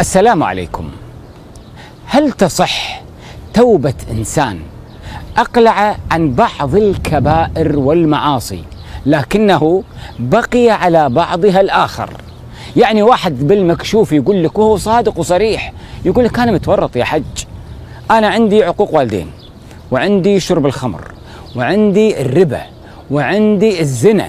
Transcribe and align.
السلام 0.00 0.42
عليكم. 0.42 0.90
هل 2.06 2.32
تصح 2.32 3.02
توبة 3.54 3.94
إنسان 4.10 4.60
أقلع 5.36 5.96
عن 6.10 6.34
بعض 6.34 6.74
الكبائر 6.74 7.78
والمعاصي 7.78 8.64
لكنه 9.06 9.82
بقي 10.18 10.70
على 10.70 11.08
بعضها 11.08 11.60
الآخر؟ 11.60 12.10
يعني 12.76 13.02
واحد 13.02 13.46
بالمكشوف 13.46 14.12
يقول 14.12 14.44
لك 14.44 14.58
وهو 14.58 14.76
صادق 14.76 15.18
وصريح 15.18 15.72
يقول 16.04 16.24
لك 16.24 16.38
أنا 16.38 16.52
متورط 16.52 16.96
يا 16.96 17.04
حج. 17.04 17.44
أنا 18.10 18.28
عندي 18.28 18.64
عقوق 18.64 18.94
والدين 18.94 19.30
وعندي 19.90 20.40
شرب 20.40 20.66
الخمر 20.66 21.12
وعندي 21.56 22.20
الربا 22.20 22.62
وعندي 23.10 23.80
الزنا. 23.80 24.28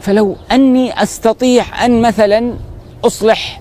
فلو 0.00 0.36
أني 0.52 1.02
أستطيع 1.02 1.84
أن 1.84 2.02
مثلا 2.02 2.54
أصلح 3.04 3.60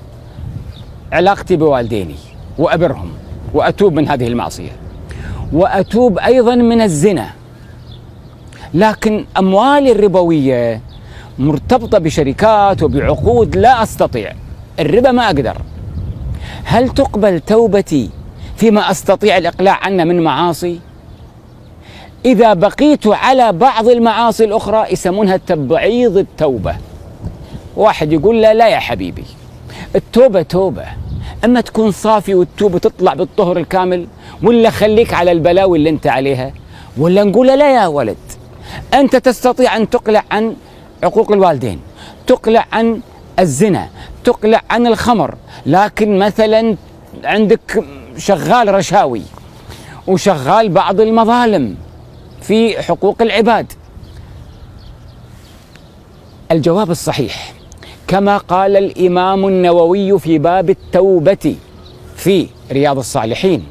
علاقتي 1.11 1.55
بوالديني 1.55 2.15
وأبرهم 2.57 3.11
وأتوب 3.53 3.93
من 3.93 4.09
هذه 4.09 4.27
المعصية 4.27 4.71
وأتوب 5.53 6.17
أيضا 6.19 6.55
من 6.55 6.81
الزنا. 6.81 7.29
لكن 8.73 9.25
أموالي 9.37 9.91
الربوية 9.91 10.81
مرتبطة 11.39 11.97
بشركات 11.97 12.83
وبعقود 12.83 13.57
لا 13.57 13.83
أستطيع. 13.83 14.33
الربا 14.79 15.11
ما 15.11 15.25
أقدر. 15.25 15.57
هل 16.63 16.89
تقبل 16.89 17.39
توبتي 17.39 18.09
فيما 18.57 18.91
أستطيع 18.91 19.37
الإقلاع 19.37 19.79
عنه 19.83 20.03
من 20.03 20.21
معاصي؟ 20.21 20.79
إذا 22.25 22.53
بقيت 22.53 23.07
على 23.07 23.51
بعض 23.51 23.87
المعاصي 23.87 24.45
الأخرى 24.45 24.85
يسمونها 24.91 25.37
تبعيض 25.37 26.17
التوبة. 26.17 26.75
واحد 27.75 28.13
يقول 28.13 28.41
لا 28.41 28.53
لا 28.53 28.67
يا 28.67 28.79
حبيبي. 28.79 29.25
التوبة 29.95 30.41
توبة. 30.41 30.85
أما 31.45 31.61
تكون 31.61 31.91
صافي 31.91 32.35
وتتوب 32.35 32.73
وتطلع 32.73 33.13
بالطهر 33.13 33.57
الكامل 33.57 34.07
ولا 34.43 34.69
خليك 34.69 35.13
على 35.13 35.31
البلاوي 35.31 35.77
اللي 35.77 35.89
أنت 35.89 36.07
عليها 36.07 36.53
ولا 36.97 37.23
نقول 37.23 37.47
لا 37.47 37.75
يا 37.75 37.87
ولد. 37.87 38.17
أنت 38.93 39.15
تستطيع 39.15 39.77
أن 39.77 39.89
تقلع 39.89 40.23
عن 40.31 40.55
عقوق 41.03 41.31
الوالدين 41.31 41.79
تقلع 42.27 42.65
عن 42.71 43.01
الزنا 43.39 43.89
تقلع 44.23 44.61
عن 44.69 44.87
الخمر. 44.87 45.35
لكن 45.65 46.19
مثلا 46.19 46.75
عندك 47.23 47.83
شغال 48.17 48.73
رشاوي 48.73 49.21
وشغال 50.07 50.69
بعض 50.69 51.01
المظالم 51.01 51.75
في 52.41 52.81
حقوق 52.81 53.21
العباد. 53.21 53.73
الجواب 56.51 56.91
الصحيح 56.91 57.53
كما 58.07 58.37
قال 58.37 58.77
الإمام 58.77 59.47
النووي 59.47 60.19
في 60.19 60.37
باب 60.37 60.69
التوبة 60.69 61.55
في 62.15 62.47
رياض 62.71 62.97
الصالحين. 62.97 63.63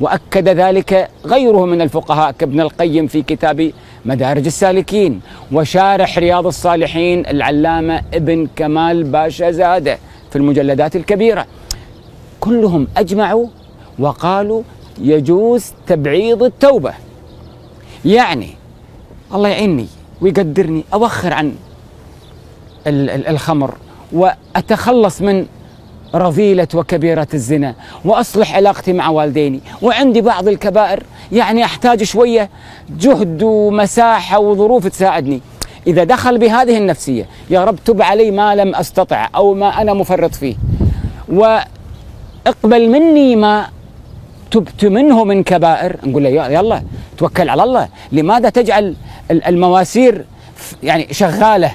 وأكد 0.00 0.48
ذلك 0.48 1.10
غيره 1.26 1.66
من 1.66 1.82
الفقهاء 1.82 2.32
كابن 2.32 2.60
القيم 2.60 3.06
في 3.06 3.22
كتاب 3.22 3.72
مدارج 4.04 4.46
السالكين. 4.46 5.20
وشارح 5.52 6.18
رياض 6.18 6.46
الصالحين 6.46 7.26
العلامة 7.26 8.02
ابن 8.14 8.48
كمال 8.56 9.04
باشا 9.04 9.50
زاده 9.50 9.98
في 10.30 10.36
المجلدات 10.36 10.96
الكبيرة. 10.96 11.46
كلهم 12.40 12.88
أجمعوا 12.96 13.46
وقالوا 13.98 14.62
يجوز 15.00 15.72
تبعيض 15.86 16.42
التوبة. 16.42 16.94
يعني 18.04 18.48
الله 19.34 19.48
يعيني 19.48 19.86
ويقدرني 20.20 20.84
أوخر 20.94 21.32
عن 21.32 21.54
الخمر 22.86 23.74
وأتخلص 24.12 25.22
من 25.22 25.46
رذيلة 26.14 26.68
وكبيرة 26.74 27.28
الزنا 27.34 27.74
وأصلح 28.04 28.54
علاقتي 28.54 28.92
مع 28.92 29.08
والديني. 29.08 29.60
وعندي 29.82 30.20
بعض 30.20 30.48
الكبائر 30.48 31.02
يعني 31.32 31.64
أحتاج 31.64 32.02
شوية 32.02 32.50
جهد 32.90 33.42
ومساحة 33.42 34.38
وظروف 34.38 34.86
تساعدني. 34.86 35.40
إذا 35.86 36.04
دخل 36.04 36.38
بهذه 36.38 36.78
النفسية 36.78 37.26
يا 37.50 37.64
رب 37.64 37.76
تب 37.84 38.02
علي 38.02 38.30
ما 38.30 38.54
لم 38.54 38.74
أستطع 38.74 39.28
أو 39.34 39.54
ما 39.54 39.82
أنا 39.82 39.94
مفرط 39.94 40.34
فيه. 40.34 40.56
وإقبل 41.28 42.88
مني 42.90 43.36
ما 43.36 43.66
تبت 44.50 44.84
منه 44.84 45.24
من 45.24 45.42
كبائر. 45.42 45.96
نقول 46.04 46.24
له 46.24 46.28
يلا 46.28 46.82
توكل 47.18 47.48
على 47.48 47.64
الله. 47.64 47.88
لماذا 48.12 48.48
تجعل 48.48 48.94
المواسير 49.30 50.24
يعني 50.82 51.06
شغالة؟ 51.10 51.72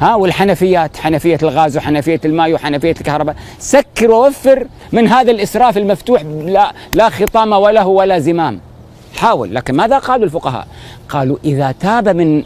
ها 0.00 0.14
والحنفيات 0.14 0.96
حنفية 0.96 1.38
الغاز 1.42 1.76
وحنفية 1.76 2.20
الماء 2.24 2.52
وحنفية 2.52 2.90
الكهرباء. 2.90 3.36
سكر 3.58 4.10
ووفر 4.10 4.66
من 4.92 5.08
هذا 5.08 5.30
الإسراف 5.30 5.76
المفتوح. 5.76 6.22
لا 6.44 6.72
لا 6.94 7.08
خطام 7.08 7.52
وله 7.52 7.86
ولا 7.86 8.18
زمام. 8.18 8.60
حاول 9.16 9.54
لكن 9.54 9.74
ماذا 9.74 9.98
قالوا 9.98 10.24
الفقهاء؟ 10.24 10.66
قالوا 11.08 11.36
إذا 11.44 11.74
تاب 11.80 12.08
من 12.08 12.42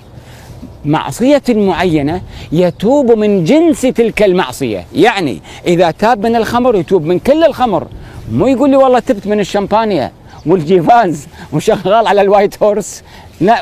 معصية 0.85 1.43
معينة 1.49 2.21
يتوب 2.53 3.13
من 3.13 3.45
جنس 3.45 3.81
تلك 3.81 4.23
المعصية. 4.23 4.87
يعني 4.95 5.41
إذا 5.67 5.91
تاب 5.91 6.27
من 6.27 6.37
الخمر 6.37 6.77
يتوب 6.77 7.05
من 7.05 7.19
كل 7.19 7.45
الخمر. 7.45 7.87
مو 8.33 8.47
يقول 8.47 8.71
لي 8.71 8.77
والله 8.77 8.99
تبت 8.99 9.27
من 9.27 9.41
الشمبانيا 9.41 10.13
وال 10.47 10.67
Chivas 10.67 11.27
وشغال 11.53 12.07
على 12.07 12.21
ال 12.21 12.28
White 12.28 12.63
Horse. 12.63 13.03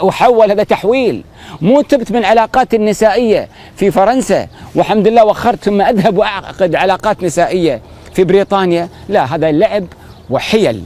وحول 0.02 0.50
هذا 0.50 0.62
تحويل. 0.62 1.24
مو 1.60 1.80
تبت 1.80 2.12
من 2.12 2.24
علاقات 2.24 2.74
النسائية 2.74 3.48
في 3.76 3.90
فرنسا. 3.90 4.46
والحمد 4.74 5.08
لله 5.08 5.24
وخرت 5.24 5.64
ثم 5.64 5.80
أذهب 5.80 6.18
وأعقد 6.18 6.74
علاقات 6.74 7.22
نسائية 7.22 7.80
في 8.14 8.24
بريطانيا. 8.24 8.88
لا 9.08 9.24
هذا 9.24 9.52
لعب 9.52 9.86
وحيل. 10.30 10.82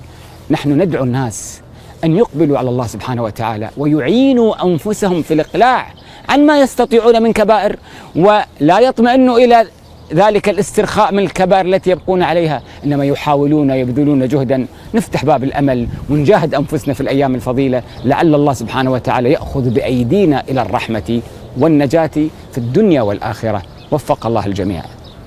نحن 0.51 0.83
ندعو 0.83 1.05
الناس 1.05 1.61
أن 2.05 2.17
يقبلوا 2.17 2.59
على 2.59 2.69
الله 2.69 2.87
سبحانه 2.87 3.23
وتعالى 3.23 3.71
ويعينوا 3.77 4.65
أنفسهم 4.65 5.23
في 5.23 5.35
الإقلاع 5.35 5.87
عن 6.29 6.47
ما 6.47 6.61
يستطيعون 6.61 7.23
من 7.23 7.33
كبائر 7.33 7.77
ولا 8.17 8.81
يطمئنوا 8.81 9.39
إلى 9.39 9.67
ذلك 10.15 10.49
الاسترخاء 10.49 11.13
من 11.13 11.19
الكبائر 11.19 11.67
التي 11.67 11.91
يبقون 11.91 12.23
عليها. 12.23 12.63
إنما 12.85 13.05
يحاولون 13.05 13.71
يبذلون 13.71 14.29
جهدا. 14.29 14.67
نفتح 14.95 15.25
باب 15.25 15.45
الأمل 15.45 15.89
ونجاهد 16.11 16.55
أنفسنا 16.55 16.95
في 16.95 17.01
الأيام 17.01 17.35
الفضيلة. 17.35 17.83
لعل 18.05 18.35
الله 18.35 18.53
سبحانه 18.53 18.93
وتعالى 18.93 19.33
يأخذ 19.33 19.71
بأيدينا 19.71 20.43
إلى 20.49 20.63
الرحمة 20.63 21.21
والنجاة 21.59 22.11
في 22.53 22.59
الدنيا 22.59 23.03
والآخرة. 23.03 23.63
وفق 23.91 24.27
الله 24.27 24.47
الجميع. 24.47 24.83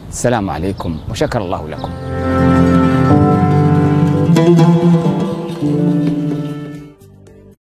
السلام 0.09 0.49
عليكم 0.49 0.97
وشكر 1.11 1.41
الله 1.41 1.69
لكم. 1.69 1.89